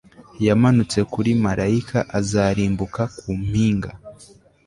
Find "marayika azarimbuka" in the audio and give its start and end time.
1.43-3.01